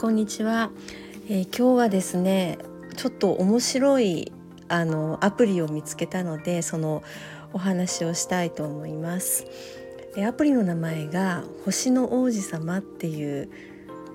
[0.00, 0.70] こんにちは、
[1.28, 2.56] えー、今日はですね
[2.96, 4.32] ちょっと面白い
[4.66, 7.02] あのアプリを見つけたのでその
[7.52, 9.44] お話をしたいと思います。
[10.16, 13.50] えアプリの名前が星の王子様っていう、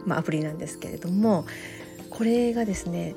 [0.08, 1.46] まあ、アプリなんですけれども
[2.10, 3.16] これがですね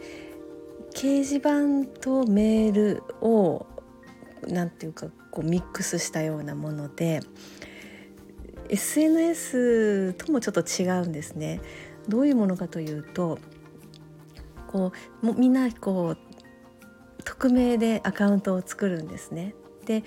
[0.95, 3.64] 掲示板とメールを
[4.46, 7.21] なんていうかこうミックスしたようなもので
[8.68, 11.61] SNS ともちょっと違うんですね。
[12.08, 13.39] どういうものかというと
[14.67, 16.18] こうもみんなこう
[17.25, 19.54] 匿名でアカウントを作るんですね。
[19.86, 20.04] で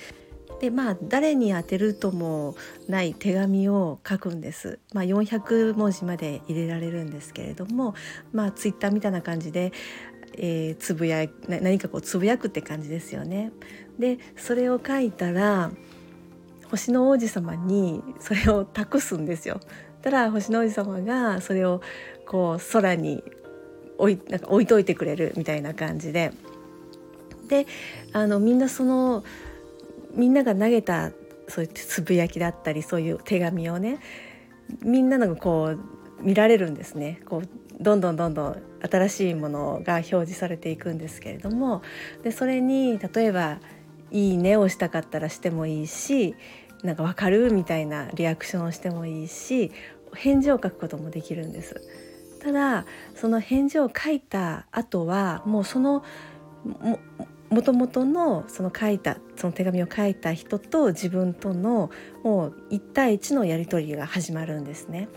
[0.60, 2.56] でまあ誰に宛てるとも
[2.88, 4.80] ない手紙を書くんです。
[4.94, 7.96] まあ、400文字まで入れられるんですけれども、
[8.32, 9.74] まあ、ツイッターみたいな感じで、
[10.38, 13.52] えー、つぶや何かこうつぶやくって感じですよね。
[13.98, 15.72] でそれを書いたら
[16.72, 19.60] 星の王子様にそれを託すんですよ。
[20.02, 21.82] たら星の王子様がそれを
[22.26, 23.24] こう空に
[23.98, 26.32] 置いなんか置いといてくれるみたいな感じで。
[27.48, 27.68] で
[28.14, 29.26] あのみんなその
[30.16, 31.12] みんなが投げた
[31.50, 34.00] そういうつぶやきだったりそういう手紙をね
[34.82, 37.20] みんなのこう見られるんですね。
[37.26, 41.82] こうどんどんどんどん新しいものが表示されていくんですけれども。
[42.24, 43.60] でそれに例えば
[44.12, 46.36] 「いいね」をしたかったらしてもいいし
[46.84, 49.72] なんか分かるみたいなリアクションをしてもいいし
[50.16, 51.82] 返事を書くこともできるんです。
[52.42, 56.04] ただその返事を書いた後はもうその
[56.66, 57.00] も
[57.50, 61.92] もともとのその書いたその手紙を書いた人と自分との
[62.24, 65.10] もう1対1のやり取りが始まるんですね。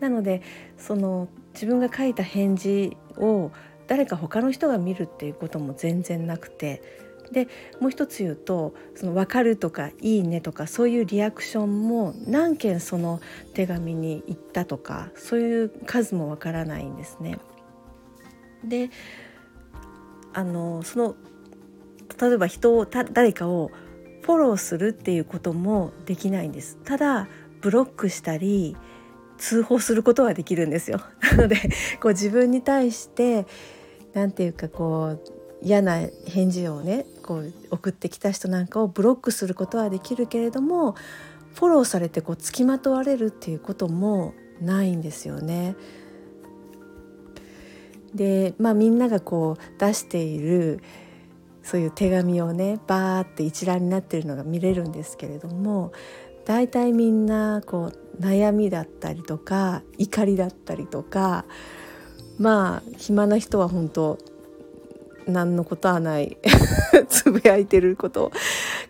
[0.00, 0.42] なので
[0.76, 3.52] その自分が書いた返事を
[3.86, 6.82] 誰か他の人が見るっていうことも全然なくて
[7.32, 7.48] で
[7.80, 13.20] もう一つ言うとその分かるとかいいねとかそういうリアクションも何件その
[13.54, 17.38] 手紙に行ったとかそういう数もわからないんですね。
[18.64, 18.90] で
[20.32, 21.16] あのその
[22.20, 23.70] 例えば人を誰かを
[24.22, 26.78] フォローするっていうこともできないんです。
[26.84, 27.28] ただ
[27.60, 28.76] ブロックしたり
[29.38, 31.00] 通報することはできるんですよ。
[31.32, 31.56] なので
[32.00, 33.46] こう自分に対して
[34.14, 35.20] なんていうかこう
[35.62, 40.94] 嫌な返事をねこう送ってきた人なんかをブロックすることはできるけれども
[41.54, 45.76] フォローされてこう付きまとわれるっていうこともないんですよね。
[48.14, 50.80] でまあみんながこう出している
[51.62, 55.92] そういう手紙をねバーって一覧になってるのが見れるんですけれども
[56.46, 61.44] 大体みんなこう悩みだったりとか怒りだったりとか
[62.38, 64.18] まあ暇な人は本当
[65.26, 66.38] 何のことはない
[67.08, 68.32] つぶやいてることを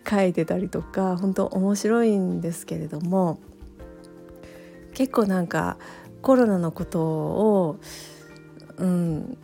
[0.09, 3.39] 書いてたりとか本当面白いんですけれども
[4.93, 5.77] 結構なんか
[6.21, 7.79] コロナのことを、
[8.77, 9.37] うん、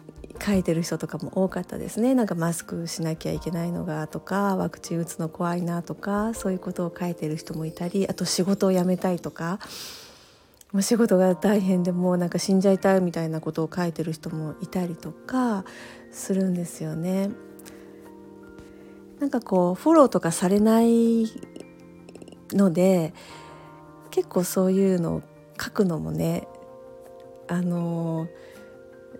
[0.44, 2.16] 書いてる人とかも多かったですね。
[2.16, 9.60] なんかマスクしなきゃいけないのがとかワクチン打つの怖いなとかそういうことを書いてる人もいたりあと仕事を辞めたいとか
[10.75, 15.66] お仕事が大変でもうなんか死んじゃいたいみたいなことを書いてる人もいたりとか
[16.11, 17.29] するんですよね。
[19.19, 21.25] なんかこうフォローとかされない
[22.51, 23.13] ので
[24.09, 25.22] 結構そういうのを
[25.62, 26.47] 書くのもね
[27.47, 28.28] あの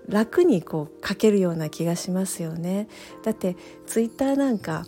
[0.10, 2.88] 楽にこう書けるような気がしますよね。
[3.24, 3.56] だって
[3.86, 4.86] ツイッターなんか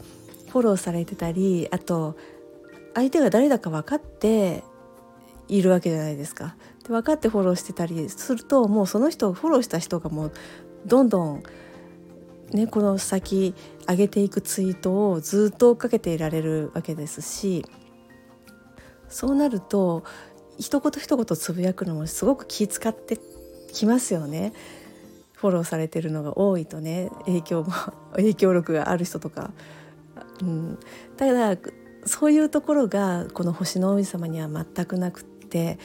[0.50, 2.18] フォローされてたりあと
[2.96, 4.64] 相手が誰だか分かって
[5.48, 6.56] いるわけじゃないですか。
[6.84, 10.32] で分かってフォローしてたりするともうその人をフォローした人がもう
[10.86, 11.44] どんどん、
[12.52, 13.56] ね、この先
[13.88, 17.66] 上げていくツイートをずっと追っかけていられるわけですし
[19.10, 20.04] そうなると
[20.58, 23.20] 一言一言つぶやくのもすごく気遣って
[23.74, 24.54] きますよね。
[25.34, 27.72] フォローされてるのが多いとね影響も
[28.16, 29.52] 影響力がある人とか、
[30.42, 30.80] うん、
[31.18, 31.62] ただ
[32.06, 35.24] そういうところがこの星の王子様には全くなくっ
[35.56, 35.80] て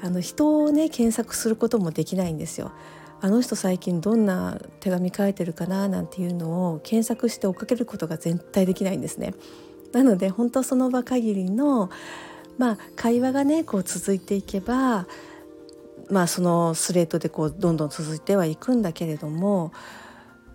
[0.00, 2.72] あの人をね検索することもできないんですよ。
[3.20, 9.34] あの人最近どんな手紙書いてるかななんていうのを検索して追っかけることが絶対できないんですね。
[9.92, 11.90] なので本当その場限りの
[12.58, 15.06] まあ会話がねこう続いていけば
[16.10, 19.72] まあそのスレートでこうどんどん続いてはいくんだけれども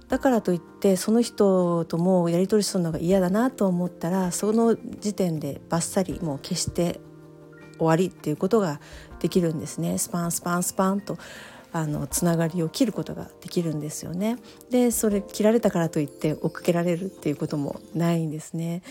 [0.09, 6.99] だからといってその人ともやり取りするのが嫌だなと思ったらその時点でバッサリもう消して
[7.79, 8.79] 終わりっていうことが
[9.19, 11.17] できるんですねスパンスパンスパンと
[11.71, 14.37] あのつながりを切ることができるんですよね。
[14.71, 18.81] でそれ切られたからといって追っかけられるっていうこともないんですね。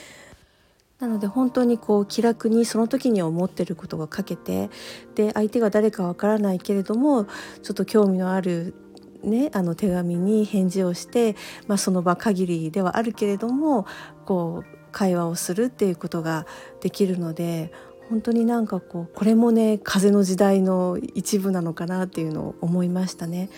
[1.00, 4.68] なので本当にこう気楽にその時に思ってることが書けて
[5.14, 7.24] で相手が誰かわからないけれども
[7.62, 8.74] ちょっと興味のある
[9.22, 11.34] ね、あの手紙に返事をして、
[11.66, 13.84] まあ、その場限りではあるけれども
[14.26, 16.46] こう会話をするっていうことが
[16.80, 17.72] できるので
[18.08, 23.50] 本当になんかこうこれもね風の時代の一部なのかなっていうのを思いましたね。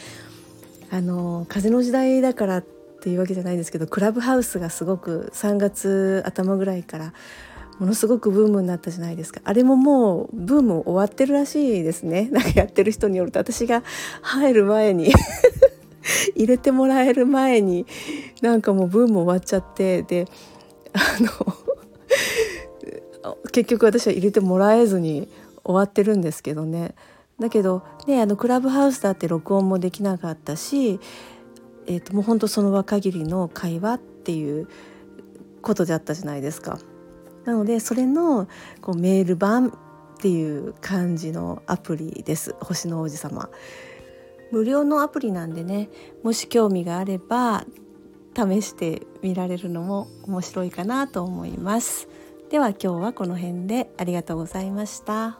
[0.90, 7.14] あの風の時代だからっていうわけじゃないですけどクラブハウスがすごく3月頭ぐらいから
[7.78, 13.82] ものすごくブームになったじゃないですかあれももうブーム終わってるらしいですね なんかやってる人によると私が
[14.20, 15.12] 入る前に
[16.36, 17.86] 入れてもらえる前に
[18.42, 20.26] なんかもうブーム終わっちゃってで
[20.92, 21.54] あの
[23.50, 25.28] 結局私は入れてもらえずに
[25.64, 26.94] 終わってるんですけどね。
[27.38, 31.00] だけどねあのクラブハウスだって録音もできなかったし、
[31.86, 34.68] えーと、ともうほんとその場限りの会話っていう
[35.62, 36.78] ことであったじゃないですか。
[37.44, 38.48] なのでそれの
[38.80, 39.72] こうメール版っ
[40.18, 42.54] ていう感じのアプリです。
[42.60, 43.48] 星の王子様。
[44.50, 45.88] 無料のアプリなんでね
[46.24, 47.64] もし興味があれば
[48.36, 52.08] 試してみられるのも面白いかなと思います。
[52.50, 55.38] では今日はこの辺でありがとうございました。